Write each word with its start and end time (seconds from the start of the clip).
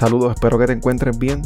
Saludos, 0.00 0.32
espero 0.34 0.58
que 0.58 0.66
te 0.66 0.72
encuentres 0.72 1.18
bien. 1.18 1.42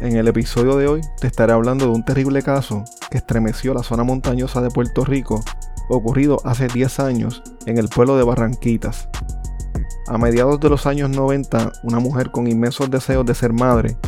En 0.00 0.16
el 0.16 0.28
episodio 0.28 0.76
de 0.76 0.86
hoy 0.86 1.00
te 1.20 1.26
estaré 1.26 1.52
hablando 1.52 1.86
de 1.86 1.90
un 1.90 2.04
terrible 2.04 2.40
caso 2.40 2.84
que 3.10 3.18
estremeció 3.18 3.74
la 3.74 3.82
zona 3.82 4.04
montañosa 4.04 4.60
de 4.60 4.70
Puerto 4.70 5.04
Rico, 5.04 5.42
ocurrido 5.88 6.40
hace 6.44 6.68
10 6.68 7.00
años 7.00 7.42
en 7.66 7.78
el 7.78 7.88
pueblo 7.88 8.16
de 8.16 8.22
Barranquitas. 8.22 9.08
A 10.06 10.18
mediados 10.18 10.60
de 10.60 10.70
los 10.70 10.86
años 10.86 11.10
90, 11.10 11.72
una 11.82 11.98
mujer 11.98 12.30
con 12.30 12.46
inmensos 12.46 12.88
deseos 12.92 13.26
de 13.26 13.34
ser 13.34 13.52
madre 13.52 13.98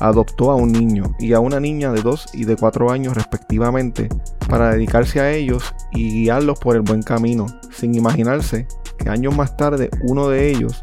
adoptó 0.00 0.50
a 0.50 0.56
un 0.56 0.72
niño 0.72 1.14
y 1.20 1.32
a 1.34 1.38
una 1.38 1.60
niña 1.60 1.92
de 1.92 2.02
2 2.02 2.30
y 2.34 2.46
de 2.46 2.56
4 2.56 2.90
años 2.90 3.14
respectivamente 3.14 4.08
para 4.48 4.72
dedicarse 4.72 5.20
a 5.20 5.30
ellos 5.30 5.72
y 5.92 6.10
guiarlos 6.10 6.58
por 6.58 6.74
el 6.74 6.82
buen 6.82 7.04
camino, 7.04 7.46
sin 7.70 7.94
imaginarse 7.94 8.66
que 8.98 9.10
años 9.10 9.36
más 9.36 9.56
tarde 9.56 9.90
uno 10.02 10.28
de 10.28 10.50
ellos 10.50 10.82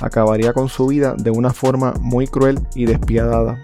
acabaría 0.00 0.52
con 0.52 0.68
su 0.68 0.86
vida 0.86 1.14
de 1.16 1.30
una 1.30 1.52
forma 1.52 1.94
muy 2.00 2.26
cruel 2.26 2.58
y 2.74 2.86
despiadada. 2.86 3.58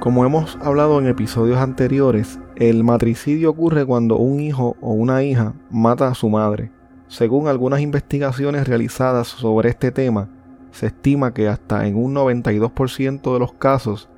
Como 0.00 0.24
hemos 0.24 0.56
hablado 0.62 0.98
en 1.00 1.06
episodios 1.06 1.58
anteriores, 1.58 2.38
el 2.56 2.82
matricidio 2.82 3.50
ocurre 3.50 3.84
cuando 3.84 4.16
un 4.16 4.40
hijo 4.40 4.74
o 4.80 4.92
una 4.92 5.22
hija 5.22 5.52
mata 5.70 6.08
a 6.08 6.14
su 6.14 6.30
madre. 6.30 6.70
Según 7.08 7.46
algunas 7.46 7.80
investigaciones 7.80 8.66
realizadas 8.66 9.28
sobre 9.28 9.68
este 9.70 9.90
tema, 9.90 10.28
se 10.70 10.86
estima 10.86 11.32
que 11.32 11.48
hasta 11.48 11.86
en 11.86 11.96
un 11.96 12.14
92% 12.14 13.32
de 13.32 13.38
los 13.38 13.52
casos 13.52 14.08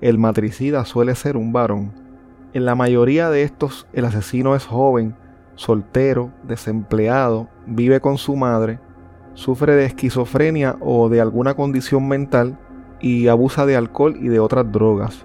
el 0.00 0.18
matricida 0.18 0.84
suele 0.84 1.14
ser 1.14 1.36
un 1.36 1.52
varón. 1.52 1.92
En 2.52 2.64
la 2.64 2.74
mayoría 2.74 3.30
de 3.30 3.42
estos 3.42 3.86
el 3.92 4.04
asesino 4.04 4.56
es 4.56 4.66
joven, 4.66 5.14
soltero, 5.54 6.30
desempleado, 6.42 7.48
vive 7.66 8.00
con 8.00 8.18
su 8.18 8.34
madre, 8.34 8.80
sufre 9.34 9.74
de 9.74 9.84
esquizofrenia 9.84 10.76
o 10.80 11.08
de 11.08 11.20
alguna 11.20 11.54
condición 11.54 12.08
mental 12.08 12.58
y 13.00 13.28
abusa 13.28 13.66
de 13.66 13.76
alcohol 13.76 14.16
y 14.18 14.28
de 14.28 14.40
otras 14.40 14.70
drogas. 14.70 15.24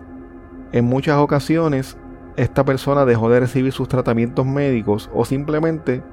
En 0.72 0.86
muchas 0.86 1.18
ocasiones, 1.18 1.98
esta 2.38 2.66
persona 2.66 3.06
dejó 3.06 3.30
de 3.30 3.40
recibir 3.40 3.72
sus 3.72 3.88
tratamientos 3.88 4.46
médicos 4.46 5.10
o 5.14 5.24
simplemente 5.24 6.04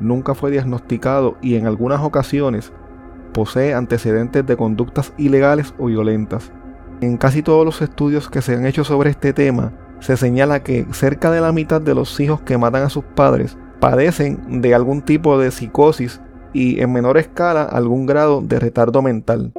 nunca 0.00 0.34
fue 0.34 0.50
diagnosticado 0.50 1.36
y 1.42 1.56
en 1.56 1.66
algunas 1.66 2.00
ocasiones 2.00 2.72
posee 3.34 3.74
antecedentes 3.74 4.46
de 4.46 4.56
conductas 4.56 5.12
ilegales 5.18 5.74
o 5.78 5.86
violentas. 5.86 6.50
En 7.02 7.18
casi 7.18 7.42
todos 7.42 7.66
los 7.66 7.82
estudios 7.82 8.30
que 8.30 8.40
se 8.40 8.54
han 8.54 8.64
hecho 8.64 8.84
sobre 8.84 9.10
este 9.10 9.34
tema, 9.34 9.72
se 10.00 10.16
señala 10.16 10.62
que 10.62 10.86
cerca 10.92 11.30
de 11.30 11.42
la 11.42 11.52
mitad 11.52 11.82
de 11.82 11.94
los 11.94 12.18
hijos 12.20 12.40
que 12.40 12.56
matan 12.56 12.84
a 12.84 12.90
sus 12.90 13.04
padres 13.04 13.58
padecen 13.80 14.62
de 14.62 14.74
algún 14.74 15.02
tipo 15.02 15.38
de 15.38 15.50
psicosis 15.50 16.22
y 16.54 16.80
en 16.80 16.92
menor 16.92 17.18
escala 17.18 17.64
algún 17.64 18.06
grado 18.06 18.40
de 18.40 18.58
retardo 18.58 19.02
mental. 19.02 19.52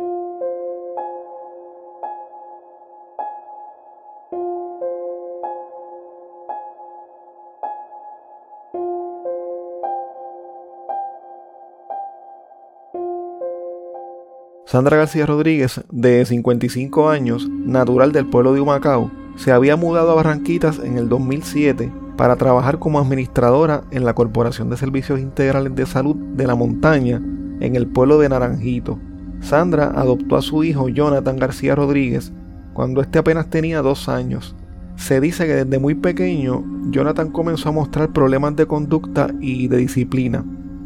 Sandra 14.76 14.98
García 14.98 15.26
Rodríguez, 15.26 15.86
de 15.90 16.26
55 16.26 17.08
años, 17.08 17.48
natural 17.50 18.12
del 18.12 18.26
pueblo 18.26 18.52
de 18.52 18.60
Humacao, 18.60 19.10
se 19.38 19.54
había 19.54 19.78
mudado 19.78 20.12
a 20.12 20.16
Barranquitas 20.16 20.80
en 20.80 20.98
el 20.98 21.08
2007 21.08 21.94
para 22.18 22.36
trabajar 22.36 22.78
como 22.78 23.00
administradora 23.00 23.86
en 23.92 24.04
la 24.04 24.14
Corporación 24.14 24.70
de 24.70 24.76
Servicios 24.76 25.22
Integrales 25.22 25.74
de 25.76 25.86
Salud 25.86 26.18
de 26.18 26.46
la 26.46 26.56
Montaña 26.56 27.22
en 27.62 27.78
el 27.78 27.88
pueblo 27.88 28.20
de 28.20 28.28
Naranjito. 28.28 29.00
Sandra 29.40 29.94
adoptó 29.96 30.36
a 30.36 30.42
su 30.42 30.66
hijo 30.66 30.90
Jonathan 30.90 31.38
García 31.38 31.74
Rodríguez 31.74 32.34
cuando 32.74 33.00
este 33.00 33.20
apenas 33.20 33.50
tenía 33.50 33.82
dos 33.82 34.10
años. 34.10 34.58
Se 34.98 35.22
dice 35.22 35.48
que 35.48 35.56
desde 35.56 35.80
muy 35.80 35.96
pequeño 35.96 36.66
Jonathan 36.90 37.32
comenzó 37.32 37.70
a 37.70 37.72
mostrar 37.72 38.12
problemas 38.12 38.58
de 38.58 38.66
conducta 38.66 39.30
y 39.40 39.70
de 39.70 39.78
disciplina. 39.78 40.44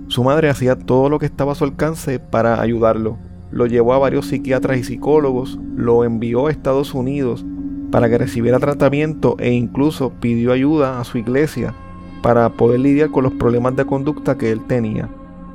Su 0.09 0.23
madre 0.23 0.51
hacía 0.51 0.77
todo 0.77 1.09
lo 1.09 1.17
que 1.17 1.25
estaba 1.25 1.53
a 1.53 1.55
su 1.55 1.63
alcance 1.63 2.19
para 2.19 2.61
ayudarlo 2.61 3.17
lo 3.51 3.65
llevó 3.65 3.93
a 3.93 3.99
varios 3.99 4.27
psiquiatras 4.27 4.77
y 4.77 4.83
psicólogos, 4.83 5.59
lo 5.75 6.03
envió 6.03 6.47
a 6.47 6.51
Estados 6.51 6.93
Unidos 6.93 7.45
para 7.91 8.09
que 8.09 8.17
recibiera 8.17 8.59
tratamiento 8.59 9.35
e 9.39 9.51
incluso 9.51 10.11
pidió 10.19 10.51
ayuda 10.51 10.99
a 10.99 11.03
su 11.03 11.17
iglesia 11.17 11.73
para 12.21 12.49
poder 12.49 12.81
lidiar 12.81 13.09
con 13.09 13.23
los 13.23 13.33
problemas 13.33 13.75
de 13.75 13.85
conducta 13.85 14.37
que 14.37 14.51
él 14.51 14.61
tenía. 14.67 15.09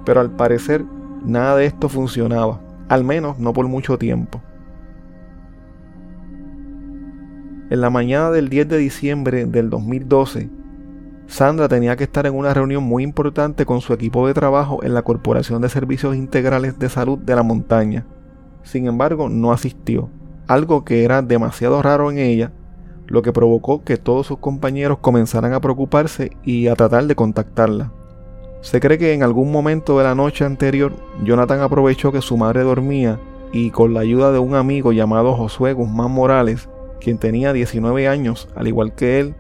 Pero 0.05 0.21
al 0.21 0.31
parecer 0.31 0.85
nada 1.25 1.57
de 1.57 1.67
esto 1.67 1.89
funcionaba, 1.89 2.61
al 2.89 3.05
menos 3.05 3.39
no 3.39 3.53
por 3.53 3.69
mucho 3.69 3.99
tiempo. 3.99 4.41
En 7.71 7.81
la 7.81 7.91
mañana 7.91 8.31
del 8.31 8.49
10 8.49 8.69
de 8.69 8.79
diciembre 8.79 9.47
del 9.47 9.71
2012, 9.71 10.51
Sandra 11.27 11.69
tenía 11.69 11.97
que 11.97 12.05
estar 12.05 12.27
en 12.27 12.35
una 12.35 12.55
reunión 12.55 12.85
muy 12.85 13.03
importante 13.03 13.67
con 13.67 13.81
su 13.81 13.93
equipo 13.93 14.27
de 14.27 14.35
trabajo 14.35 14.85
en 14.85 14.95
la 14.95 15.03
Corporación 15.03 15.63
de 15.63 15.69
Servicios 15.69 16.15
Integrales 16.15 16.79
de 16.79 16.89
Salud 16.89 17.19
de 17.19 17.35
la 17.35 17.43
Montaña. 17.43 18.07
Sin 18.63 18.87
embargo, 18.87 19.29
no 19.29 19.53
asistió, 19.53 20.11
algo 20.47 20.85
que 20.85 21.05
era 21.05 21.23
demasiado 21.23 21.83
raro 21.83 22.11
en 22.11 22.19
ella, 22.19 22.53
lo 23.07 23.23
que 23.23 23.33
provocó 23.33 23.85
que 23.85 23.97
todos 23.97 24.27
sus 24.27 24.39
compañeros 24.39 24.99
comenzaran 24.99 25.53
a 25.53 25.61
preocuparse 25.61 26.33
y 26.45 26.69
a 26.69 26.75
tratar 26.75 27.07
de 27.07 27.15
contactarla. 27.15 27.93
Se 28.61 28.81
cree 28.81 28.99
que 28.99 29.13
en 29.13 29.23
algún 29.23 29.53
momento 29.53 29.99
de 29.99 30.05
la 30.05 30.15
noche 30.15 30.45
anterior, 30.45 30.95
Jonathan 31.23 31.61
aprovechó 31.61 32.13
que 32.13 32.23
su 32.23 32.37
madre 32.37 32.63
dormía 32.63 33.21
y 33.53 33.71
con 33.71 33.93
la 33.93 34.01
ayuda 34.01 34.33
de 34.33 34.39
un 34.39 34.55
amigo 34.55 34.93
llamado 34.93 35.35
Josué 35.35 35.75
Guzmán 35.75 36.11
Morales, 36.11 36.69
quien 37.01 37.19
tenía 37.19 37.53
19 37.53 38.09
años, 38.09 38.49
al 38.55 38.67
igual 38.67 38.95
que 38.95 39.21
él, 39.21 39.35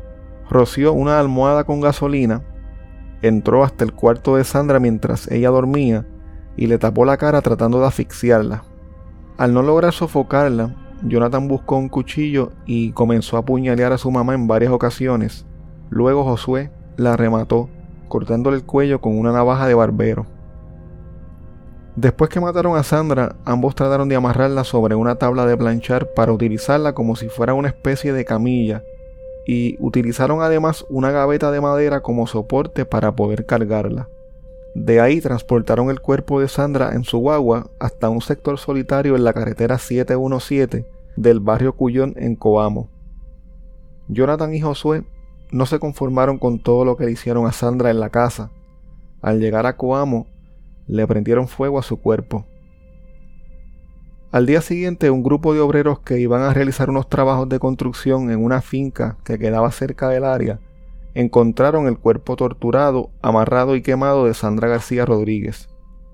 roció 0.50 0.92
una 0.92 1.18
almohada 1.18 1.64
con 1.64 1.80
gasolina, 1.80 2.42
entró 3.22 3.64
hasta 3.64 3.84
el 3.84 3.92
cuarto 3.92 4.36
de 4.36 4.44
Sandra 4.44 4.80
mientras 4.80 5.30
ella 5.30 5.50
dormía 5.50 6.06
y 6.56 6.66
le 6.66 6.78
tapó 6.78 7.04
la 7.04 7.16
cara 7.16 7.40
tratando 7.40 7.80
de 7.80 7.86
asfixiarla. 7.86 8.64
Al 9.36 9.52
no 9.52 9.62
lograr 9.62 9.92
sofocarla, 9.92 10.74
Jonathan 11.02 11.48
buscó 11.48 11.76
un 11.76 11.88
cuchillo 11.88 12.52
y 12.66 12.92
comenzó 12.92 13.36
a 13.36 13.40
apuñalear 13.40 13.92
a 13.92 13.98
su 13.98 14.10
mamá 14.10 14.34
en 14.34 14.46
varias 14.46 14.72
ocasiones. 14.72 15.46
Luego 15.90 16.24
Josué 16.24 16.70
la 16.96 17.16
remató, 17.16 17.68
cortándole 18.08 18.56
el 18.56 18.64
cuello 18.64 19.00
con 19.00 19.18
una 19.18 19.32
navaja 19.32 19.66
de 19.66 19.74
barbero. 19.74 20.26
Después 21.96 22.28
que 22.28 22.40
mataron 22.40 22.76
a 22.76 22.82
Sandra, 22.82 23.36
ambos 23.44 23.74
trataron 23.74 24.08
de 24.08 24.16
amarrarla 24.16 24.64
sobre 24.64 24.94
una 24.94 25.16
tabla 25.16 25.46
de 25.46 25.56
planchar 25.56 26.12
para 26.14 26.32
utilizarla 26.32 26.92
como 26.92 27.16
si 27.16 27.28
fuera 27.28 27.54
una 27.54 27.68
especie 27.68 28.12
de 28.12 28.24
camilla 28.24 28.82
y 29.46 29.76
utilizaron 29.78 30.40
además 30.42 30.84
una 30.88 31.10
gaveta 31.10 31.50
de 31.50 31.60
madera 31.60 32.00
como 32.00 32.26
soporte 32.26 32.84
para 32.84 33.14
poder 33.14 33.46
cargarla. 33.46 34.08
De 34.74 35.00
ahí 35.00 35.20
transportaron 35.20 35.90
el 35.90 36.00
cuerpo 36.00 36.40
de 36.40 36.48
Sandra 36.48 36.94
en 36.94 37.04
su 37.04 37.18
guagua 37.18 37.70
hasta 37.78 38.08
un 38.08 38.20
sector 38.20 38.58
solitario 38.58 39.14
en 39.14 39.22
la 39.22 39.32
carretera 39.32 39.78
717 39.78 40.84
del 41.16 41.40
barrio 41.40 41.74
Cuyón 41.74 42.14
en 42.16 42.34
Coamo. 42.34 42.88
Jonathan 44.08 44.52
y 44.52 44.60
Josué 44.60 45.04
no 45.52 45.66
se 45.66 45.78
conformaron 45.78 46.38
con 46.38 46.58
todo 46.58 46.84
lo 46.84 46.96
que 46.96 47.04
le 47.04 47.12
hicieron 47.12 47.46
a 47.46 47.52
Sandra 47.52 47.90
en 47.90 48.00
la 48.00 48.10
casa. 48.10 48.50
Al 49.22 49.40
llegar 49.40 49.66
a 49.66 49.76
Coamo, 49.76 50.26
le 50.88 51.06
prendieron 51.06 51.46
fuego 51.46 51.78
a 51.78 51.82
su 51.82 51.98
cuerpo. 51.98 52.44
Al 54.34 54.46
día 54.46 54.62
siguiente, 54.62 55.12
un 55.12 55.22
grupo 55.22 55.54
de 55.54 55.60
obreros 55.60 56.00
que 56.00 56.18
iban 56.18 56.42
a 56.42 56.52
realizar 56.52 56.90
unos 56.90 57.08
trabajos 57.08 57.48
de 57.48 57.60
construcción 57.60 58.32
en 58.32 58.42
una 58.42 58.62
finca 58.62 59.16
que 59.22 59.38
quedaba 59.38 59.70
cerca 59.70 60.08
del 60.08 60.24
área, 60.24 60.58
encontraron 61.14 61.86
el 61.86 61.98
cuerpo 61.98 62.34
torturado, 62.34 63.10
amarrado 63.22 63.76
y 63.76 63.82
quemado 63.82 64.24
de 64.26 64.34
Sandra 64.34 64.66
García 64.66 65.06
Rodríguez. 65.06 65.68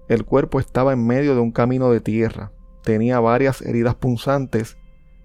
El 0.06 0.26
cuerpo 0.26 0.60
estaba 0.60 0.92
en 0.92 1.06
medio 1.06 1.34
de 1.34 1.40
un 1.40 1.50
camino 1.50 1.90
de 1.90 2.02
tierra, 2.02 2.52
tenía 2.84 3.20
varias 3.20 3.62
heridas 3.62 3.94
punzantes, 3.94 4.76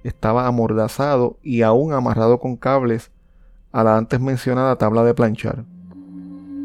estaba 0.06 0.47
amordazado 0.47 1.38
y 1.44 1.63
aún 1.63 1.92
amarrado 1.92 2.39
con 2.39 2.56
cables 2.56 3.12
a 3.74 3.83
la 3.83 3.97
antes 3.97 4.21
mencionada 4.21 4.77
tabla 4.77 5.03
de 5.03 5.13
planchar. 5.13 5.65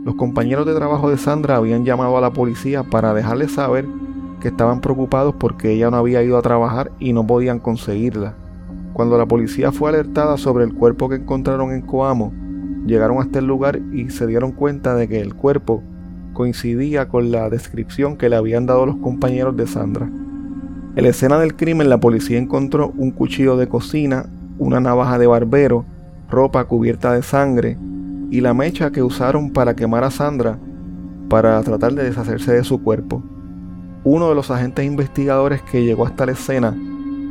Los 0.04 0.14
compañeros 0.14 0.64
de 0.64 0.76
trabajo 0.76 1.10
de 1.10 1.18
Sandra 1.18 1.56
habían 1.56 1.84
llamado 1.84 2.16
a 2.16 2.20
la 2.20 2.32
policía 2.32 2.84
para 2.84 3.14
dejarle 3.14 3.48
saber 3.48 3.88
que 4.40 4.48
estaban 4.48 4.80
preocupados 4.80 5.34
porque 5.38 5.72
ella 5.72 5.90
no 5.90 5.98
había 5.98 6.22
ido 6.22 6.36
a 6.36 6.42
trabajar 6.42 6.90
y 6.98 7.12
no 7.12 7.26
podían 7.26 7.60
conseguirla. 7.60 8.34
Cuando 8.92 9.16
la 9.16 9.26
policía 9.26 9.70
fue 9.70 9.90
alertada 9.90 10.36
sobre 10.36 10.64
el 10.64 10.74
cuerpo 10.74 11.08
que 11.08 11.16
encontraron 11.16 11.72
en 11.72 11.82
Coamo, 11.82 12.32
llegaron 12.86 13.18
hasta 13.18 13.38
el 13.38 13.46
lugar 13.46 13.80
y 13.92 14.10
se 14.10 14.26
dieron 14.26 14.52
cuenta 14.52 14.94
de 14.94 15.06
que 15.06 15.20
el 15.20 15.34
cuerpo 15.34 15.82
coincidía 16.32 17.08
con 17.08 17.30
la 17.30 17.48
descripción 17.50 18.16
que 18.16 18.28
le 18.28 18.36
habían 18.36 18.66
dado 18.66 18.86
los 18.86 18.96
compañeros 18.96 19.56
de 19.56 19.66
Sandra. 19.66 20.10
En 20.96 21.04
la 21.04 21.10
escena 21.10 21.38
del 21.38 21.54
crimen 21.54 21.88
la 21.88 22.00
policía 22.00 22.38
encontró 22.38 22.92
un 22.96 23.12
cuchillo 23.12 23.56
de 23.56 23.68
cocina, 23.68 24.26
una 24.58 24.80
navaja 24.80 25.18
de 25.18 25.26
barbero, 25.26 25.84
ropa 26.28 26.64
cubierta 26.64 27.12
de 27.12 27.22
sangre 27.22 27.78
y 28.30 28.40
la 28.40 28.54
mecha 28.54 28.90
que 28.90 29.02
usaron 29.02 29.50
para 29.50 29.74
quemar 29.74 30.04
a 30.04 30.10
Sandra 30.10 30.58
para 31.28 31.62
tratar 31.62 31.94
de 31.94 32.04
deshacerse 32.04 32.52
de 32.52 32.64
su 32.64 32.82
cuerpo. 32.82 33.22
Uno 34.02 34.30
de 34.30 34.34
los 34.34 34.50
agentes 34.50 34.86
investigadores 34.86 35.60
que 35.60 35.84
llegó 35.84 36.06
hasta 36.06 36.24
la 36.24 36.32
escena 36.32 36.74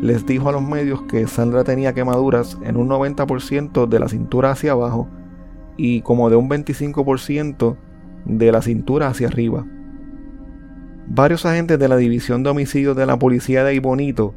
les 0.01 0.25
dijo 0.25 0.50
a 0.50 0.51
los 0.51 0.62
medios 0.62 1.01
que 1.04 1.25
Sandra 1.25 1.63
tenía 1.63 1.94
quemaduras 1.94 2.57
en 2.63 2.77
un 2.77 2.88
90% 2.89 3.88
de 3.88 4.00
la 4.00 4.07
cintura 4.07 4.51
hacia 4.51 4.74
abajo 4.74 5.10
y 5.77 6.01
como 6.01 6.30
de 6.30 6.36
un 6.36 6.48
25% 6.48 7.75
de 8.25 8.51
la 8.51 8.62
cintura 8.62 9.07
hacia 9.07 9.27
arriba. 9.27 9.66
Varios 11.07 11.45
agentes 11.48 11.80
de 11.80 11.88
la 11.88 11.98
División 11.98 12.44
de 12.44 12.51
Homicidios 12.51 12.95
de 12.95 13.07
la 13.07 13.18
Policía 13.18 13.63
de 13.63 13.74
Ibonito 13.74 14.36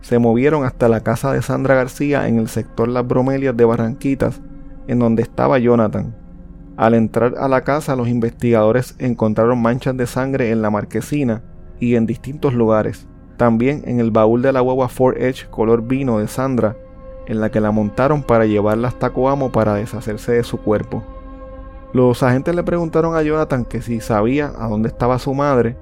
se 0.00 0.18
movieron 0.18 0.64
hasta 0.64 0.88
la 0.88 1.00
casa 1.00 1.32
de 1.32 1.42
Sandra 1.42 1.74
García 1.74 2.28
en 2.28 2.38
el 2.38 2.48
sector 2.48 2.88
Las 2.88 3.06
Bromelias 3.06 3.56
de 3.56 3.64
Barranquitas, 3.66 4.40
en 4.86 4.98
donde 4.98 5.22
estaba 5.22 5.58
Jonathan. 5.58 6.14
Al 6.78 6.94
entrar 6.94 7.34
a 7.38 7.46
la 7.46 7.62
casa, 7.62 7.94
los 7.94 8.08
investigadores 8.08 8.96
encontraron 8.98 9.60
manchas 9.60 9.96
de 9.98 10.06
sangre 10.06 10.50
en 10.50 10.62
la 10.62 10.70
marquesina 10.70 11.42
y 11.80 11.96
en 11.96 12.06
distintos 12.06 12.54
lugares. 12.54 13.06
También 13.36 13.82
en 13.86 14.00
el 14.00 14.10
baúl 14.10 14.42
de 14.42 14.52
la 14.52 14.60
guagua 14.60 14.88
Ford 14.88 15.16
Edge 15.16 15.48
color 15.50 15.82
vino 15.82 16.18
de 16.18 16.28
Sandra, 16.28 16.76
en 17.26 17.40
la 17.40 17.50
que 17.50 17.60
la 17.60 17.70
montaron 17.70 18.22
para 18.22 18.46
llevarla 18.46 18.88
hasta 18.88 19.10
Coamo 19.10 19.50
para 19.50 19.74
deshacerse 19.74 20.32
de 20.32 20.44
su 20.44 20.58
cuerpo. 20.58 21.02
Los 21.92 22.22
agentes 22.22 22.54
le 22.54 22.62
preguntaron 22.62 23.16
a 23.16 23.22
Jonathan 23.22 23.64
que 23.64 23.80
si 23.80 24.00
sabía 24.00 24.52
a 24.58 24.68
dónde 24.68 24.88
estaba 24.88 25.18
su 25.18 25.34
madre, 25.34 25.76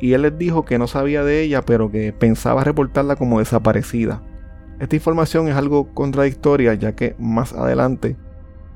y 0.00 0.12
él 0.12 0.22
les 0.22 0.38
dijo 0.38 0.64
que 0.64 0.78
no 0.78 0.86
sabía 0.86 1.24
de 1.24 1.42
ella, 1.42 1.62
pero 1.62 1.90
que 1.90 2.12
pensaba 2.12 2.64
reportarla 2.64 3.16
como 3.16 3.40
desaparecida. 3.40 4.22
Esta 4.78 4.94
información 4.94 5.48
es 5.48 5.56
algo 5.56 5.92
contradictoria, 5.92 6.74
ya 6.74 6.94
que 6.94 7.16
más 7.18 7.52
adelante 7.52 8.16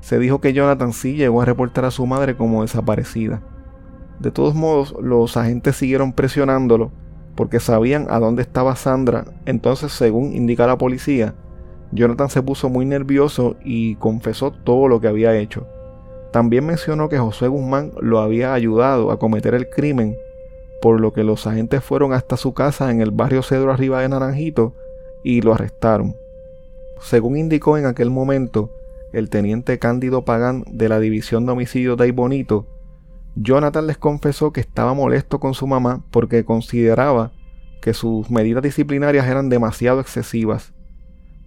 se 0.01 0.19
dijo 0.19 0.41
que 0.41 0.51
Jonathan 0.51 0.91
sí 0.91 1.15
llegó 1.15 1.41
a 1.41 1.45
reportar 1.45 1.85
a 1.85 1.91
su 1.91 2.05
madre 2.05 2.35
como 2.35 2.61
desaparecida. 2.61 3.41
De 4.23 4.31
todos 4.31 4.55
modos, 4.55 4.95
los 5.01 5.35
agentes 5.35 5.75
siguieron 5.75 6.13
presionándolo 6.13 6.91
porque 7.35 7.59
sabían 7.59 8.07
a 8.09 8.19
dónde 8.19 8.41
estaba 8.41 8.77
Sandra, 8.77 9.25
entonces 9.45 9.91
según 9.91 10.33
indica 10.33 10.65
la 10.65 10.77
policía, 10.77 11.35
Jonathan 11.91 12.29
se 12.29 12.41
puso 12.41 12.69
muy 12.69 12.85
nervioso 12.85 13.57
y 13.65 13.95
confesó 13.95 14.51
todo 14.51 14.87
lo 14.87 15.01
que 15.01 15.09
había 15.09 15.35
hecho. 15.35 15.67
También 16.31 16.65
mencionó 16.65 17.09
que 17.09 17.17
José 17.17 17.49
Guzmán 17.49 17.91
lo 17.99 18.19
había 18.19 18.53
ayudado 18.53 19.11
a 19.11 19.19
cometer 19.19 19.55
el 19.55 19.69
crimen, 19.69 20.15
por 20.81 21.01
lo 21.01 21.11
que 21.11 21.25
los 21.25 21.45
agentes 21.45 21.83
fueron 21.83 22.13
hasta 22.13 22.37
su 22.37 22.53
casa 22.53 22.91
en 22.91 23.01
el 23.01 23.11
barrio 23.11 23.43
Cedro 23.43 23.73
arriba 23.73 23.99
de 23.99 24.07
Naranjito 24.07 24.73
y 25.21 25.41
lo 25.41 25.53
arrestaron. 25.53 26.15
Según 27.01 27.35
indicó 27.35 27.77
en 27.77 27.87
aquel 27.87 28.09
momento 28.09 28.69
el 29.11 29.29
teniente 29.29 29.79
Cándido 29.79 30.23
Pagán 30.23 30.63
de 30.71 30.87
la 30.87 31.01
División 31.01 31.45
de 31.45 31.51
Homicidios 31.51 31.97
de 31.97 32.09
Bonito, 32.13 32.65
Jonathan 33.35 33.87
les 33.87 33.97
confesó 33.97 34.53
que 34.53 34.61
estaba 34.61 34.93
molesto 34.93 35.39
con 35.39 35.53
su 35.53 35.65
mamá 35.65 36.03
porque 36.11 36.45
consideraba 36.45 37.31
que 37.81 37.93
sus 37.93 38.29
medidas 38.29 38.63
disciplinarias 38.63 39.27
eran 39.27 39.49
demasiado 39.49 39.99
excesivas. 39.99 40.73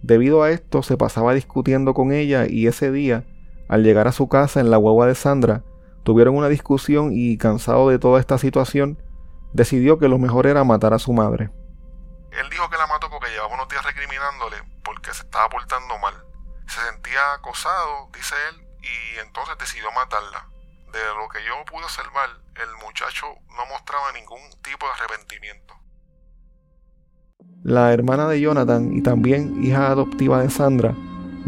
Debido 0.01 0.43
a 0.43 0.51
esto 0.51 0.83
se 0.83 0.97
pasaba 0.97 1.33
discutiendo 1.33 1.93
con 1.93 2.11
ella 2.11 2.45
y 2.47 2.67
ese 2.67 2.91
día, 2.91 3.25
al 3.69 3.83
llegar 3.83 4.07
a 4.07 4.11
su 4.11 4.27
casa 4.27 4.59
en 4.59 4.69
la 4.69 4.77
guagua 4.77 5.07
de 5.07 5.15
Sandra, 5.15 5.63
tuvieron 6.03 6.35
una 6.35 6.49
discusión 6.49 7.11
y 7.13 7.37
cansado 7.37 7.89
de 7.89 7.99
toda 7.99 8.19
esta 8.19 8.37
situación, 8.37 9.01
decidió 9.53 9.97
que 9.97 10.07
lo 10.07 10.19
mejor 10.19 10.45
era 10.45 10.63
matar 10.63 10.93
a 10.93 10.99
su 10.99 11.13
madre. 11.13 11.49
Él 12.31 12.49
dijo 12.51 12.69
que 12.69 12.77
la 12.77 12.87
mató 12.87 13.09
porque 13.09 13.29
llevaba 13.31 13.53
unos 13.53 13.67
días 13.69 13.83
recriminándole 13.83 14.57
porque 14.83 15.13
se 15.13 15.23
estaba 15.23 15.49
portando 15.49 15.97
mal. 15.99 16.13
Se 16.67 16.79
sentía 16.81 17.33
acosado, 17.33 18.09
dice 18.13 18.35
él, 18.49 18.67
y 18.81 19.19
entonces 19.25 19.57
decidió 19.57 19.91
matarla. 19.93 20.47
De 20.91 20.99
lo 21.19 21.27
que 21.29 21.39
yo 21.45 21.53
pude 21.69 21.83
observar, 21.83 22.29
el 22.55 22.85
muchacho 22.85 23.27
no 23.49 23.65
mostraba 23.69 24.11
ningún 24.13 24.39
tipo 24.61 24.85
de 24.85 24.91
arrepentimiento. 24.93 25.73
La 27.63 27.91
hermana 27.93 28.27
de 28.29 28.39
Jonathan 28.39 28.93
y 28.93 29.01
también 29.01 29.63
hija 29.63 29.87
adoptiva 29.87 30.41
de 30.41 30.49
Sandra 30.49 30.95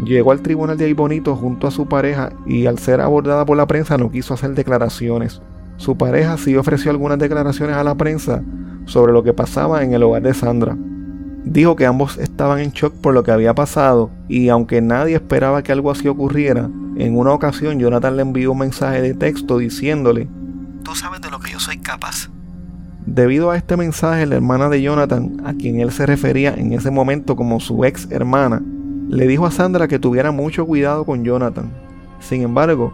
llegó 0.04 0.32
al 0.32 0.42
tribunal 0.42 0.76
de 0.76 0.92
Bonito 0.94 1.36
junto 1.36 1.66
a 1.66 1.70
su 1.70 1.86
pareja 1.88 2.32
y 2.46 2.66
al 2.66 2.78
ser 2.78 3.00
abordada 3.00 3.44
por 3.44 3.56
la 3.56 3.66
prensa 3.66 3.96
no 3.96 4.10
quiso 4.10 4.34
hacer 4.34 4.50
declaraciones. 4.50 5.40
Su 5.76 5.96
pareja 5.96 6.36
sí 6.36 6.56
ofreció 6.56 6.90
algunas 6.90 7.18
declaraciones 7.18 7.76
a 7.76 7.84
la 7.84 7.94
prensa 7.94 8.42
sobre 8.84 9.12
lo 9.12 9.22
que 9.22 9.32
pasaba 9.32 9.82
en 9.82 9.94
el 9.94 10.02
hogar 10.02 10.22
de 10.22 10.34
Sandra. 10.34 10.76
Dijo 11.44 11.74
que 11.74 11.86
ambos 11.86 12.18
estaban 12.18 12.60
en 12.60 12.72
shock 12.72 12.94
por 13.00 13.14
lo 13.14 13.22
que 13.22 13.30
había 13.30 13.54
pasado 13.54 14.10
y 14.28 14.50
aunque 14.50 14.82
nadie 14.82 15.14
esperaba 15.14 15.62
que 15.62 15.72
algo 15.72 15.90
así 15.90 16.06
ocurriera, 16.06 16.68
en 17.02 17.16
una 17.16 17.32
ocasión 17.32 17.78
Jonathan 17.78 18.16
le 18.16 18.22
envió 18.22 18.52
un 18.52 18.58
mensaje 18.58 19.00
de 19.00 19.14
texto 19.14 19.58
diciéndole, 19.58 20.28
Tú 20.82 20.94
sabes 20.94 21.20
de 21.20 21.30
lo 21.30 21.38
que 21.40 21.52
yo 21.52 21.60
soy 21.60 21.78
capaz. 21.78 22.30
Debido 23.06 23.50
a 23.50 23.56
este 23.56 23.76
mensaje, 23.76 24.26
la 24.26 24.36
hermana 24.36 24.68
de 24.68 24.82
Jonathan, 24.82 25.40
a 25.44 25.54
quien 25.54 25.80
él 25.80 25.90
se 25.90 26.06
refería 26.06 26.54
en 26.54 26.72
ese 26.72 26.90
momento 26.90 27.36
como 27.36 27.60
su 27.60 27.84
ex 27.84 28.10
hermana, 28.10 28.62
le 29.08 29.26
dijo 29.26 29.46
a 29.46 29.50
Sandra 29.50 29.88
que 29.88 29.98
tuviera 29.98 30.30
mucho 30.30 30.66
cuidado 30.66 31.04
con 31.04 31.24
Jonathan. 31.24 31.70
Sin 32.20 32.42
embargo, 32.42 32.92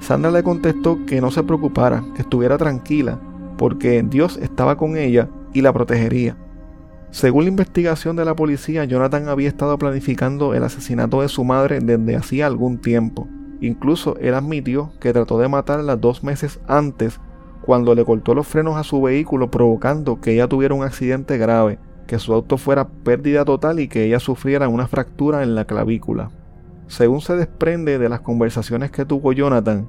Sandra 0.00 0.30
le 0.30 0.42
contestó 0.42 1.04
que 1.06 1.20
no 1.20 1.30
se 1.30 1.42
preocupara, 1.42 2.04
que 2.14 2.22
estuviera 2.22 2.56
tranquila, 2.56 3.18
porque 3.58 4.02
Dios 4.02 4.38
estaba 4.40 4.76
con 4.76 4.96
ella 4.96 5.28
y 5.52 5.60
la 5.60 5.72
protegería. 5.72 6.36
Según 7.10 7.44
la 7.44 7.50
investigación 7.50 8.16
de 8.16 8.24
la 8.24 8.36
policía, 8.36 8.84
Jonathan 8.84 9.28
había 9.28 9.48
estado 9.48 9.78
planificando 9.78 10.54
el 10.54 10.62
asesinato 10.62 11.22
de 11.22 11.28
su 11.28 11.42
madre 11.44 11.80
desde 11.80 12.16
hacía 12.16 12.46
algún 12.46 12.78
tiempo. 12.78 13.26
Incluso 13.60 14.16
él 14.18 14.34
admitió 14.34 14.92
que 15.00 15.12
trató 15.12 15.38
de 15.38 15.48
matarla 15.48 15.96
dos 15.96 16.22
meses 16.22 16.60
antes 16.68 17.20
cuando 17.62 17.94
le 17.94 18.04
cortó 18.04 18.34
los 18.34 18.46
frenos 18.46 18.76
a 18.76 18.84
su 18.84 19.02
vehículo 19.02 19.50
provocando 19.50 20.20
que 20.20 20.32
ella 20.32 20.48
tuviera 20.48 20.74
un 20.74 20.84
accidente 20.84 21.38
grave, 21.38 21.78
que 22.06 22.18
su 22.18 22.32
auto 22.32 22.56
fuera 22.56 22.88
pérdida 22.88 23.44
total 23.44 23.80
y 23.80 23.88
que 23.88 24.04
ella 24.04 24.20
sufriera 24.20 24.68
una 24.68 24.86
fractura 24.86 25.42
en 25.42 25.54
la 25.54 25.64
clavícula. 25.64 26.30
Según 26.86 27.20
se 27.20 27.36
desprende 27.36 27.98
de 27.98 28.08
las 28.08 28.20
conversaciones 28.20 28.90
que 28.90 29.04
tuvo 29.04 29.32
Jonathan, 29.32 29.86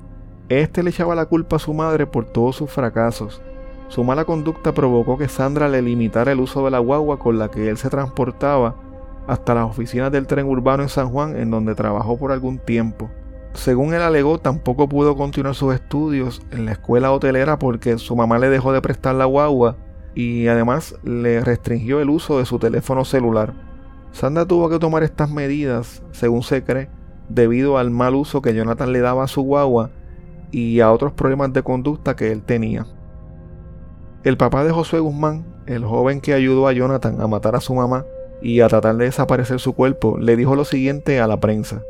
este 0.49 0.83
le 0.83 0.89
echaba 0.89 1.15
la 1.15 1.27
culpa 1.27 1.55
a 1.55 1.59
su 1.59 1.73
madre 1.73 2.07
por 2.07 2.25
todos 2.25 2.57
sus 2.57 2.69
fracasos. 2.69 3.41
Su 3.87 4.03
mala 4.03 4.25
conducta 4.25 4.73
provocó 4.73 5.17
que 5.17 5.29
Sandra 5.29 5.69
le 5.69 5.81
limitara 5.81 6.31
el 6.31 6.39
uso 6.39 6.65
de 6.65 6.71
la 6.71 6.79
guagua 6.79 7.17
con 7.19 7.39
la 7.39 7.49
que 7.49 7.69
él 7.69 7.77
se 7.77 7.89
transportaba 7.89 8.75
hasta 9.27 9.55
las 9.55 9.69
oficinas 9.69 10.11
del 10.11 10.27
tren 10.27 10.47
urbano 10.47 10.83
en 10.83 10.89
San 10.89 11.09
Juan, 11.09 11.37
en 11.37 11.51
donde 11.51 11.75
trabajó 11.75 12.17
por 12.17 12.31
algún 12.31 12.57
tiempo. 12.57 13.09
Según 13.53 13.93
él 13.93 14.01
alegó, 14.01 14.37
tampoco 14.37 14.87
pudo 14.87 15.15
continuar 15.15 15.55
sus 15.55 15.73
estudios 15.73 16.41
en 16.51 16.65
la 16.65 16.73
escuela 16.73 17.11
hotelera 17.11 17.57
porque 17.57 17.97
su 17.97 18.15
mamá 18.15 18.39
le 18.39 18.49
dejó 18.49 18.71
de 18.71 18.81
prestar 18.81 19.15
la 19.15 19.25
guagua 19.25 19.75
y 20.15 20.47
además 20.47 20.95
le 21.03 21.41
restringió 21.41 21.99
el 21.99 22.09
uso 22.09 22.39
de 22.39 22.45
su 22.45 22.59
teléfono 22.59 23.05
celular. 23.05 23.53
Sandra 24.11 24.45
tuvo 24.45 24.69
que 24.69 24.79
tomar 24.79 25.03
estas 25.03 25.29
medidas, 25.29 26.03
según 26.11 26.43
se 26.43 26.63
cree, 26.63 26.89
debido 27.27 27.77
al 27.77 27.91
mal 27.91 28.15
uso 28.15 28.41
que 28.41 28.53
Jonathan 28.53 28.91
le 28.91 28.99
daba 28.99 29.23
a 29.23 29.27
su 29.27 29.41
guagua 29.41 29.91
y 30.51 30.79
a 30.79 30.91
otros 30.91 31.13
problemas 31.13 31.53
de 31.53 31.63
conducta 31.63 32.15
que 32.15 32.31
él 32.31 32.41
tenía. 32.41 32.85
El 34.23 34.35
papá 34.35 34.63
de 34.63 34.71
Josué 34.71 34.99
Guzmán, 34.99 35.45
el 35.65 35.85
joven 35.85 36.21
que 36.21 36.33
ayudó 36.33 36.67
a 36.67 36.73
Jonathan 36.73 37.21
a 37.21 37.27
matar 37.27 37.55
a 37.55 37.61
su 37.61 37.73
mamá 37.73 38.05
y 38.41 38.61
a 38.61 38.67
tratar 38.67 38.97
de 38.97 39.05
desaparecer 39.05 39.59
su 39.59 39.73
cuerpo, 39.73 40.17
le 40.17 40.35
dijo 40.35 40.55
lo 40.55 40.65
siguiente 40.65 41.19
a 41.19 41.27
la 41.27 41.39
prensa. 41.39 41.81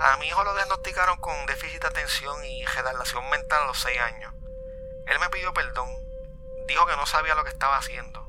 A 0.00 0.16
mi 0.18 0.28
hijo 0.28 0.44
lo 0.44 0.54
diagnosticaron 0.54 1.18
con 1.18 1.46
déficit 1.46 1.82
de 1.82 1.88
atención 1.88 2.44
y 2.44 2.64
retardación 2.64 3.28
mental 3.30 3.62
a 3.62 3.66
los 3.66 3.80
6 3.80 4.00
años. 4.00 4.32
Él 5.06 5.18
me 5.18 5.28
pidió 5.28 5.52
perdón, 5.52 5.90
dijo 6.68 6.86
que 6.86 6.94
no 6.94 7.04
sabía 7.04 7.34
lo 7.34 7.42
que 7.42 7.50
estaba 7.50 7.76
haciendo. 7.76 8.24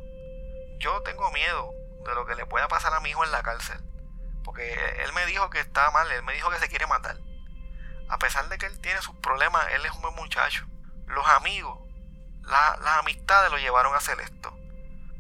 Yo 0.80 1.04
tengo 1.04 1.30
miedo 1.30 1.72
de 2.06 2.16
lo 2.16 2.26
que 2.26 2.34
le 2.34 2.48
pueda 2.48 2.68
pasar 2.68 2.92
a 2.96 3.00
mi 3.02 3.10
hijo 3.10 3.24
en 3.24 3.32
la 3.32 3.44
cárcel. 3.44 3.80
Porque 4.44 4.74
él 5.04 5.14
me 5.14 5.28
dijo 5.28 5.52
que 5.52 5.60
estaba 5.60 5.92
mal, 5.92 6.12
él 6.12 6.24
me 6.24 6.34
dijo 6.34 6.50
que 6.50 6.58
se 6.58 6.70
quiere 6.70 6.88
matar. 6.88 7.18
A 8.08 8.18
pesar 8.18 8.50
de 8.50 8.58
que 8.58 8.66
él 8.66 8.82
tiene 8.82 9.00
sus 9.04 9.16
problemas, 9.18 9.68
él 9.72 9.86
es 9.86 9.92
un 9.92 10.02
buen 10.02 10.16
muchacho. 10.16 10.66
Los 11.06 11.28
amigos, 11.28 11.78
las 12.42 12.98
amistades 12.98 13.52
lo 13.52 13.60
llevaron 13.60 13.94
a 13.94 13.98
hacer 13.98 14.20
esto. 14.22 14.58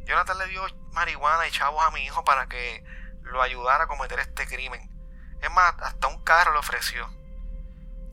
Jonathan 0.06 0.39
le 0.39 0.48
dio 0.48 0.65
marihuana 0.94 1.48
y 1.48 1.51
chavos 1.51 1.86
a 1.86 1.91
mi 1.91 2.03
hijo 2.06 2.24
para 2.24 2.48
que 2.48 2.84
lo 3.22 3.39
ayudara 3.39 3.84
a 3.84 3.88
cometer 3.88 4.20
este 4.20 4.48
crimen. 4.48 4.88
Es 5.41 5.51
más, 5.51 5.74
hasta 5.81 6.08
un 6.08 6.22
carro 6.24 6.53
le 6.53 6.60
ofreció. 6.60 7.08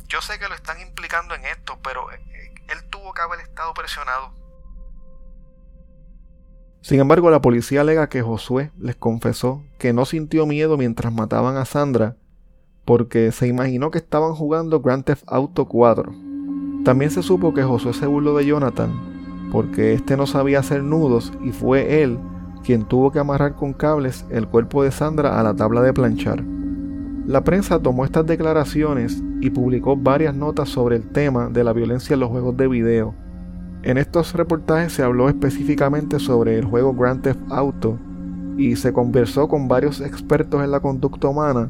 Yo 0.09 0.21
sé 0.21 0.38
que 0.38 0.49
lo 0.49 0.54
están 0.54 0.80
implicando 0.80 1.35
en 1.35 1.45
esto, 1.45 1.78
pero 1.83 2.12
eh, 2.12 2.21
él 2.68 2.85
tuvo 2.90 3.12
que 3.12 3.23
haber 3.23 3.40
estado 3.40 3.75
presionado. 3.75 4.33
Sin 6.80 7.00
embargo, 7.00 7.30
la 7.30 7.40
policía 7.40 7.80
alega 7.80 8.09
que 8.09 8.23
Josué 8.23 8.71
les 8.78 8.95
confesó 8.95 9.64
que 9.78 9.92
no 9.92 10.04
sintió 10.04 10.47
miedo 10.47 10.76
mientras 10.76 11.12
mataban 11.12 11.56
a 11.56 11.64
Sandra 11.64 12.16
porque 12.85 13.33
se 13.33 13.49
imaginó 13.49 13.90
que 13.90 13.99
estaban 13.99 14.35
jugando 14.35 14.80
Grand 14.80 15.04
Theft 15.04 15.25
Auto 15.26 15.66
4. 15.66 16.14
También 16.85 17.11
se 17.11 17.25
supo 17.25 17.52
que 17.52 17.64
Josué 17.64 17.92
se 17.92 18.06
burló 18.06 18.37
de 18.37 18.47
Jonathan 18.47 19.50
porque 19.50 19.95
éste 19.95 20.16
no 20.16 20.26
sabía 20.28 20.61
hacer 20.61 20.85
nudos 20.85 21.33
y 21.42 21.50
fue 21.50 22.02
él 22.02 22.21
quien 22.64 22.85
tuvo 22.85 23.11
que 23.11 23.18
amarrar 23.18 23.56
con 23.56 23.73
cables 23.73 24.25
el 24.30 24.47
cuerpo 24.47 24.85
de 24.85 24.92
Sandra 24.92 25.40
a 25.40 25.42
la 25.42 25.54
tabla 25.54 25.83
de 25.83 25.92
planchar. 25.92 26.45
La 27.26 27.42
prensa 27.42 27.80
tomó 27.80 28.04
estas 28.04 28.25
declaraciones 28.25 29.21
y 29.40 29.50
publicó 29.50 29.97
varias 29.97 30.33
notas 30.33 30.68
sobre 30.68 30.95
el 30.95 31.02
tema 31.02 31.49
de 31.49 31.64
la 31.64 31.73
violencia 31.73 32.14
en 32.14 32.21
los 32.21 32.30
juegos 32.30 32.56
de 32.56 32.68
video. 32.68 33.14
En 33.83 33.99
estos 33.99 34.33
reportajes 34.35 34.92
se 34.92 35.02
habló 35.02 35.28
específicamente 35.28 36.21
sobre 36.21 36.56
el 36.56 36.64
juego 36.64 36.95
Grand 36.95 37.23
Theft 37.23 37.40
Auto 37.50 37.99
y 38.56 38.76
se 38.76 38.92
conversó 38.92 39.49
con 39.49 39.66
varios 39.66 40.00
expertos 40.00 40.62
en 40.62 40.71
la 40.71 40.78
conducta 40.78 41.26
humana 41.26 41.68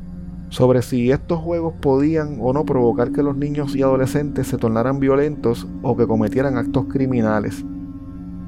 sobre 0.50 0.82
si 0.82 1.10
estos 1.10 1.40
juegos 1.40 1.72
podían 1.80 2.36
o 2.42 2.52
no 2.52 2.66
provocar 2.66 3.10
que 3.10 3.22
los 3.22 3.34
niños 3.34 3.74
y 3.74 3.82
adolescentes 3.82 4.48
se 4.48 4.58
tornaran 4.58 5.00
violentos 5.00 5.66
o 5.82 5.96
que 5.96 6.06
cometieran 6.06 6.58
actos 6.58 6.84
criminales. 6.90 7.64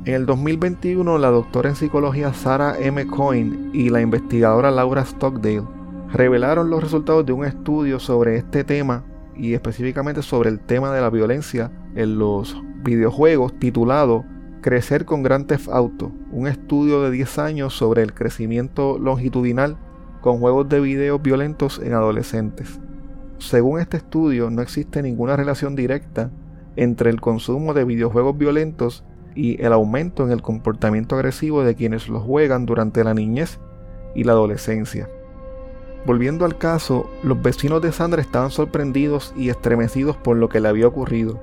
En 0.04 0.14
el 0.14 0.26
2021, 0.26 1.16
la 1.16 1.30
doctora 1.30 1.70
en 1.70 1.74
psicología 1.74 2.34
Sarah 2.34 2.78
M. 2.78 3.06
Coyne 3.06 3.70
y 3.72 3.88
la 3.88 4.02
investigadora 4.02 4.70
Laura 4.70 5.06
Stockdale 5.06 5.77
revelaron 6.12 6.70
los 6.70 6.82
resultados 6.82 7.26
de 7.26 7.32
un 7.32 7.44
estudio 7.44 8.00
sobre 8.00 8.36
este 8.36 8.64
tema 8.64 9.04
y 9.36 9.54
específicamente 9.54 10.22
sobre 10.22 10.50
el 10.50 10.60
tema 10.60 10.92
de 10.92 11.00
la 11.00 11.10
violencia 11.10 11.70
en 11.94 12.18
los 12.18 12.56
videojuegos 12.82 13.58
titulado 13.58 14.24
Crecer 14.60 15.04
con 15.04 15.22
Grand 15.22 15.46
Theft 15.46 15.68
Auto, 15.68 16.10
un 16.32 16.48
estudio 16.48 17.02
de 17.02 17.10
10 17.10 17.38
años 17.38 17.74
sobre 17.74 18.02
el 18.02 18.14
crecimiento 18.14 18.98
longitudinal 18.98 19.76
con 20.20 20.40
juegos 20.40 20.68
de 20.68 20.80
video 20.80 21.18
violentos 21.18 21.80
en 21.82 21.92
adolescentes. 21.92 22.80
Según 23.38 23.78
este 23.78 23.98
estudio, 23.98 24.50
no 24.50 24.62
existe 24.62 25.02
ninguna 25.02 25.36
relación 25.36 25.76
directa 25.76 26.30
entre 26.74 27.10
el 27.10 27.20
consumo 27.20 27.72
de 27.72 27.84
videojuegos 27.84 28.36
violentos 28.36 29.04
y 29.34 29.62
el 29.62 29.72
aumento 29.72 30.24
en 30.24 30.32
el 30.32 30.42
comportamiento 30.42 31.14
agresivo 31.14 31.62
de 31.62 31.76
quienes 31.76 32.08
los 32.08 32.22
juegan 32.24 32.66
durante 32.66 33.04
la 33.04 33.14
niñez 33.14 33.60
y 34.16 34.24
la 34.24 34.32
adolescencia. 34.32 35.08
Volviendo 36.06 36.44
al 36.44 36.56
caso, 36.56 37.10
los 37.22 37.40
vecinos 37.42 37.82
de 37.82 37.92
Sandra 37.92 38.22
estaban 38.22 38.50
sorprendidos 38.50 39.34
y 39.36 39.50
estremecidos 39.50 40.16
por 40.16 40.36
lo 40.36 40.48
que 40.48 40.60
le 40.60 40.68
había 40.68 40.86
ocurrido. 40.86 41.40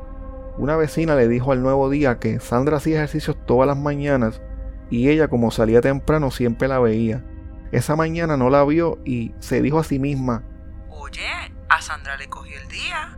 Una 0.57 0.77
vecina 0.77 1.15
le 1.15 1.27
dijo 1.27 1.51
al 1.51 1.61
nuevo 1.61 1.89
día 1.89 2.17
que 2.19 2.39
Sandra 2.39 2.77
hacía 2.77 2.97
ejercicios 2.97 3.37
todas 3.45 3.67
las 3.67 3.77
mañanas 3.77 4.41
y 4.89 5.09
ella 5.09 5.27
como 5.27 5.51
salía 5.51 5.81
temprano 5.81 6.31
siempre 6.31 6.67
la 6.67 6.79
veía. 6.79 7.23
Esa 7.71 7.95
mañana 7.95 8.37
no 8.37 8.49
la 8.49 8.63
vio 8.63 8.99
y 9.03 9.33
se 9.39 9.61
dijo 9.61 9.79
a 9.79 9.83
sí 9.83 9.99
misma, 9.99 10.43
Oye, 10.89 11.27
a 11.67 11.81
Sandra 11.81 12.15
le 12.17 12.27
cogió 12.27 12.57
el 12.59 12.67
día. 12.69 13.17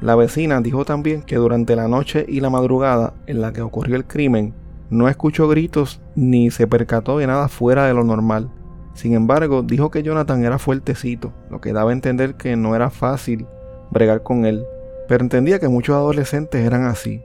La 0.00 0.14
vecina 0.14 0.60
dijo 0.60 0.84
también 0.84 1.22
que 1.22 1.36
durante 1.36 1.74
la 1.74 1.88
noche 1.88 2.26
y 2.28 2.40
la 2.40 2.50
madrugada 2.50 3.14
en 3.26 3.40
la 3.40 3.52
que 3.52 3.62
ocurrió 3.62 3.96
el 3.96 4.04
crimen, 4.04 4.54
no 4.90 5.08
escuchó 5.08 5.48
gritos 5.48 6.00
ni 6.14 6.50
se 6.50 6.66
percató 6.66 7.18
de 7.18 7.26
nada 7.26 7.48
fuera 7.48 7.86
de 7.86 7.94
lo 7.94 8.04
normal. 8.04 8.50
Sin 8.96 9.14
embargo, 9.14 9.62
dijo 9.62 9.92
que 9.92 10.02
Jonathan 10.02 10.44
era 10.44 10.58
fuertecito, 10.58 11.32
lo 11.48 11.60
que 11.60 11.72
daba 11.72 11.90
a 11.90 11.92
entender 11.92 12.34
que 12.34 12.56
no 12.56 12.74
era 12.74 12.90
fácil 12.90 13.46
bregar 13.90 14.24
con 14.24 14.44
él, 14.44 14.66
pero 15.06 15.22
entendía 15.22 15.60
que 15.60 15.68
muchos 15.68 15.94
adolescentes 15.94 16.66
eran 16.66 16.84
así. 16.84 17.22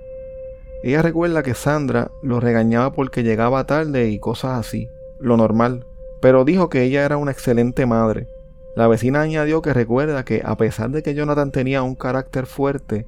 Ella 0.83 1.01
recuerda 1.01 1.41
que 1.41 1.55
Sandra 1.55 2.11
lo 2.21 2.39
regañaba 2.39 2.93
porque 2.93 3.23
llegaba 3.23 3.65
tarde 3.65 4.09
y 4.09 4.19
cosas 4.19 4.59
así, 4.59 4.87
lo 5.19 5.35
normal, 5.37 5.87
pero 6.21 6.45
dijo 6.45 6.69
que 6.69 6.83
ella 6.83 7.03
era 7.03 7.17
una 7.17 7.31
excelente 7.31 7.87
madre 7.87 8.27
la 8.73 8.87
vecina 8.87 9.21
añadió 9.21 9.61
que 9.61 9.73
recuerda 9.73 10.23
que 10.23 10.41
a 10.45 10.55
pesar 10.55 10.91
de 10.91 11.03
que 11.03 11.13
Jonathan 11.13 11.51
tenía 11.51 11.83
un 11.83 11.95
carácter 11.95 12.45
fuerte, 12.45 13.05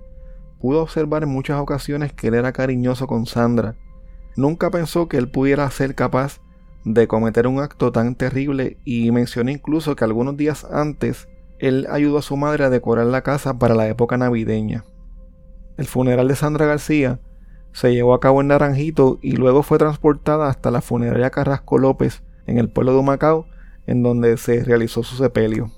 pudo 0.59 0.81
observar 0.81 1.23
en 1.23 1.29
muchas 1.29 1.59
ocasiones 1.59 2.11
que 2.11 2.27
él 2.27 2.33
era 2.33 2.51
cariñoso 2.51 3.07
con 3.07 3.25
Sandra. 3.25 3.75
Nunca 4.35 4.69
pensó 4.71 5.07
que 5.07 5.17
él 5.17 5.29
pudiera 5.29 5.69
ser 5.69 5.95
capaz 5.95 6.41
de 6.85 7.07
cometer 7.07 7.47
un 7.47 7.59
acto 7.59 7.91
tan 7.91 8.15
terrible 8.15 8.77
y 8.83 9.11
mencionó 9.11 9.51
incluso 9.51 9.95
que 9.95 10.03
algunos 10.03 10.37
días 10.37 10.65
antes 10.65 11.27
él 11.59 11.87
ayudó 11.89 12.17
a 12.17 12.23
su 12.23 12.35
madre 12.35 12.65
a 12.65 12.69
decorar 12.69 13.05
la 13.05 13.21
casa 13.21 13.57
para 13.57 13.75
la 13.75 13.87
época 13.87 14.17
navideña. 14.17 14.83
El 15.77 15.85
funeral 15.85 16.27
de 16.27 16.35
Sandra 16.35 16.65
García 16.65 17.19
se 17.71 17.93
llevó 17.93 18.13
a 18.13 18.19
cabo 18.19 18.41
en 18.41 18.47
Naranjito 18.47 19.17
y 19.21 19.31
luego 19.33 19.63
fue 19.63 19.77
transportada 19.77 20.47
hasta 20.47 20.71
la 20.71 20.81
funeraria 20.81 21.29
Carrasco 21.29 21.77
López 21.77 22.21
en 22.45 22.57
el 22.57 22.69
pueblo 22.69 22.93
de 22.93 22.99
Humacao 22.99 23.47
en 23.87 24.03
donde 24.03 24.37
se 24.37 24.63
realizó 24.63 25.03
su 25.03 25.15
sepelio. 25.15 25.71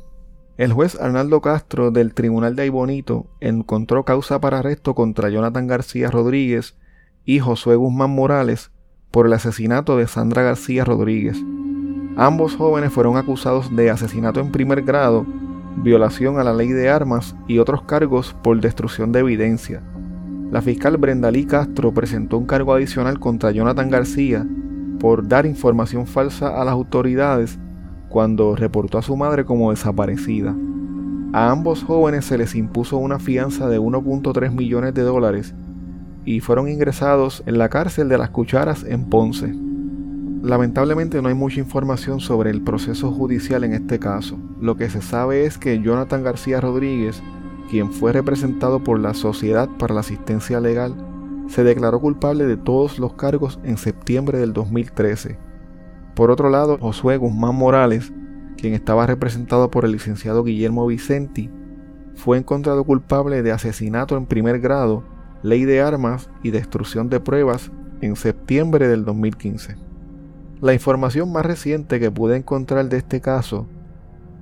El 0.57 0.73
juez 0.73 0.99
Arnaldo 0.99 1.41
Castro 1.41 1.91
del 1.91 2.13
Tribunal 2.13 2.55
de 2.55 2.63
Aibonito 2.63 3.27
encontró 3.41 4.05
causa 4.05 4.39
para 4.39 4.59
arresto 4.59 4.95
contra 4.95 5.29
Jonathan 5.29 5.67
García 5.67 6.09
Rodríguez 6.09 6.77
y 7.25 7.39
Josué 7.39 7.75
Guzmán 7.75 8.11
Morales 8.11 8.71
por 9.15 9.27
el 9.27 9.33
asesinato 9.33 9.95
de 9.95 10.07
Sandra 10.07 10.41
García 10.41 10.83
Rodríguez. 10.83 11.41
Ambos 12.17 12.57
jóvenes 12.57 12.91
fueron 12.91 13.15
acusados 13.15 13.73
de 13.73 13.89
asesinato 13.89 14.41
en 14.41 14.51
primer 14.51 14.81
grado, 14.81 15.25
violación 15.77 16.37
a 16.37 16.43
la 16.43 16.53
ley 16.53 16.67
de 16.67 16.89
armas 16.89 17.33
y 17.47 17.59
otros 17.59 17.83
cargos 17.83 18.35
por 18.43 18.59
destrucción 18.59 19.13
de 19.13 19.19
evidencia. 19.19 19.81
La 20.51 20.61
fiscal 20.61 20.97
Brenda 20.97 21.31
Lee 21.31 21.45
Castro 21.45 21.93
presentó 21.93 22.37
un 22.37 22.45
cargo 22.45 22.73
adicional 22.73 23.17
contra 23.17 23.51
Jonathan 23.51 23.89
García 23.89 24.45
por 24.99 25.25
dar 25.25 25.45
información 25.45 26.07
falsa 26.07 26.61
a 26.61 26.65
las 26.65 26.73
autoridades 26.73 27.57
cuando 28.09 28.57
reportó 28.57 28.97
a 28.97 29.01
su 29.01 29.15
madre 29.15 29.45
como 29.45 29.71
desaparecida. 29.71 30.53
A 31.31 31.51
ambos 31.51 31.85
jóvenes 31.85 32.25
se 32.25 32.37
les 32.37 32.53
impuso 32.53 32.97
una 32.97 33.19
fianza 33.19 33.69
de 33.69 33.79
1.3 33.79 34.51
millones 34.51 34.93
de 34.93 35.03
dólares 35.03 35.55
y 36.25 36.39
fueron 36.39 36.67
ingresados 36.67 37.43
en 37.45 37.57
la 37.57 37.69
cárcel 37.69 38.09
de 38.09 38.17
las 38.17 38.31
cucharas 38.31 38.83
en 38.83 39.05
Ponce. 39.05 39.53
Lamentablemente 40.43 41.21
no 41.21 41.29
hay 41.29 41.35
mucha 41.35 41.59
información 41.59 42.19
sobre 42.19 42.49
el 42.49 42.61
proceso 42.61 43.11
judicial 43.11 43.63
en 43.63 43.73
este 43.73 43.99
caso. 43.99 44.37
Lo 44.59 44.75
que 44.75 44.89
se 44.89 45.01
sabe 45.01 45.45
es 45.45 45.57
que 45.57 45.81
Jonathan 45.81 46.23
García 46.23 46.61
Rodríguez, 46.61 47.21
quien 47.69 47.91
fue 47.91 48.11
representado 48.11 48.83
por 48.83 48.99
la 48.99 49.13
Sociedad 49.13 49.69
para 49.79 49.93
la 49.93 50.01
Asistencia 50.01 50.59
Legal, 50.59 50.95
se 51.47 51.63
declaró 51.63 51.99
culpable 51.99 52.45
de 52.45 52.57
todos 52.57 52.99
los 52.99 53.13
cargos 53.13 53.59
en 53.63 53.77
septiembre 53.77 54.39
del 54.39 54.53
2013 54.53 55.37
por 56.15 56.31
otro 56.31 56.49
lado, 56.49 56.77
Josué 56.79 57.17
Guzmán 57.17 57.55
Morales, 57.55 58.13
quien 58.57 58.73
estaba 58.73 59.05
representado 59.05 59.69
por 59.69 59.83
el 59.83 59.91
licenciado 59.91 60.45
Guillermo 60.45 60.87
Vicenti, 60.87 61.49
fue 62.15 62.37
encontrado 62.37 62.85
culpable 62.85 63.43
de 63.43 63.51
asesinato 63.51 64.15
en 64.15 64.25
primer 64.25 64.61
grado, 64.61 65.03
ley 65.45 65.63
de 65.63 65.79
armas 65.79 66.29
y 66.41 66.49
destrucción 66.49 67.09
de 67.09 67.19
pruebas 67.19 67.71
en 68.01 68.15
septiembre 68.15 68.87
del 68.87 69.05
2015. 69.05 69.75
La 70.59 70.73
información 70.73 71.31
más 71.31 71.45
reciente 71.45 71.99
que 71.99 72.09
pude 72.09 72.35
encontrar 72.35 72.89
de 72.89 72.97
este 72.97 73.21
caso 73.21 73.67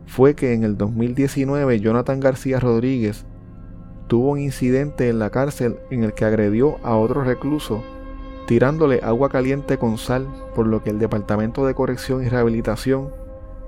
fue 0.06 0.34
que 0.34 0.54
en 0.54 0.64
el 0.64 0.78
2019 0.78 1.80
Jonathan 1.82 2.22
García 2.22 2.60
Rodríguez 2.60 3.26
tuvo 4.08 4.32
un 4.32 4.40
incidente 4.40 5.10
en 5.10 5.20
la 5.20 5.30
cárcel 5.30 5.78
en 5.92 6.04
el 6.04 6.14
que 6.14 6.24
agredió 6.24 6.78
a 6.84 6.96
otro 6.96 7.24
recluso 7.24 7.84
tirándole 8.48 9.00
agua 9.04 9.30
caliente 9.30 9.78
con 9.78 9.98
sal, 9.98 10.28
por 10.56 10.68
lo 10.68 10.84
que 10.84 10.90
el 10.90 11.00
Departamento 11.00 11.66
de 11.66 11.74
Corrección 11.74 12.24
y 12.24 12.30
Rehabilitación 12.30 13.10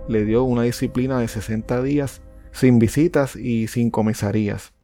le 0.07 0.25
dio 0.25 0.43
una 0.43 0.63
disciplina 0.63 1.19
de 1.19 1.27
60 1.27 1.81
días 1.81 2.21
sin 2.51 2.79
visitas 2.79 3.35
y 3.35 3.67
sin 3.67 3.89
comisarías. 3.89 4.74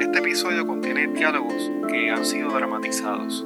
Este 0.00 0.18
episodio 0.20 0.64
contiene 0.64 1.08
diálogos 1.08 1.70
que 1.88 2.08
han 2.08 2.24
sido 2.24 2.50
dramatizados. 2.50 3.44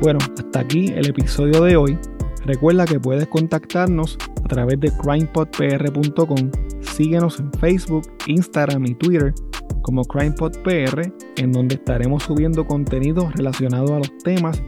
Bueno, 0.00 0.18
hasta 0.20 0.60
aquí 0.60 0.92
el 0.94 1.08
episodio 1.08 1.62
de 1.62 1.76
hoy. 1.76 1.98
Recuerda 2.44 2.84
que 2.84 3.00
puedes 3.00 3.26
contactarnos 3.26 4.18
a 4.44 4.48
través 4.48 4.78
de 4.78 4.92
crimepodpr.com. 4.92 6.50
Síguenos 6.80 7.40
en 7.40 7.52
Facebook, 7.54 8.02
Instagram 8.26 8.86
y 8.86 8.94
Twitter 8.94 9.34
como 9.82 10.04
CrimePodPR, 10.04 11.12
en 11.36 11.52
donde 11.52 11.74
estaremos 11.74 12.22
subiendo 12.22 12.64
contenido 12.66 13.30
relacionado 13.34 13.96
a 13.96 13.98
los 13.98 14.16
temas 14.18 14.62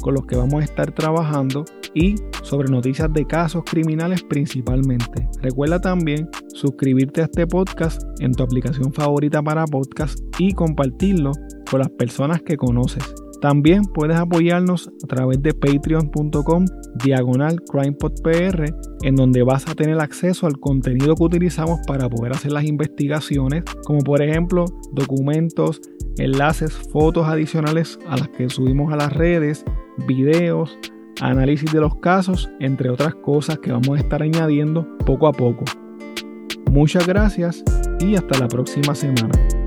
con 0.00 0.14
los 0.14 0.24
que 0.26 0.36
vamos 0.36 0.62
a 0.62 0.64
estar 0.64 0.92
trabajando 0.92 1.64
y 1.94 2.14
sobre 2.42 2.70
noticias 2.70 3.12
de 3.12 3.24
casos 3.26 3.62
criminales 3.64 4.22
principalmente. 4.22 5.28
Recuerda 5.40 5.80
también 5.80 6.28
suscribirte 6.48 7.22
a 7.22 7.24
este 7.24 7.46
podcast 7.46 8.02
en 8.20 8.32
tu 8.32 8.42
aplicación 8.42 8.92
favorita 8.92 9.42
para 9.42 9.66
podcast 9.66 10.18
y 10.38 10.52
compartirlo 10.52 11.32
con 11.70 11.80
las 11.80 11.90
personas 11.90 12.42
que 12.42 12.56
conoces. 12.56 13.14
También 13.42 13.82
puedes 13.82 14.16
apoyarnos 14.16 14.88
a 15.02 15.06
través 15.08 15.42
de 15.42 15.52
patreon.com 15.52 16.64
diagonal 17.02 17.60
crimepodpr 17.60 18.72
en 19.02 19.16
donde 19.16 19.42
vas 19.42 19.68
a 19.68 19.74
tener 19.74 19.98
acceso 19.98 20.46
al 20.46 20.60
contenido 20.60 21.16
que 21.16 21.24
utilizamos 21.24 21.80
para 21.88 22.08
poder 22.08 22.32
hacer 22.32 22.52
las 22.52 22.64
investigaciones, 22.64 23.64
como 23.84 23.98
por 24.00 24.22
ejemplo 24.22 24.66
documentos, 24.92 25.80
enlaces, 26.18 26.72
fotos 26.92 27.26
adicionales 27.26 27.98
a 28.06 28.16
las 28.16 28.28
que 28.28 28.48
subimos 28.48 28.92
a 28.92 28.96
las 28.96 29.12
redes, 29.12 29.64
videos, 30.06 30.78
análisis 31.20 31.72
de 31.72 31.80
los 31.80 31.96
casos, 31.96 32.50
entre 32.60 32.90
otras 32.90 33.14
cosas 33.14 33.58
que 33.58 33.72
vamos 33.72 33.90
a 33.90 34.00
estar 34.00 34.22
añadiendo 34.22 34.86
poco 34.98 35.26
a 35.26 35.32
poco. 35.32 35.64
Muchas 36.70 37.06
gracias 37.06 37.62
y 38.00 38.16
hasta 38.16 38.38
la 38.38 38.48
próxima 38.48 38.94
semana. 38.94 39.61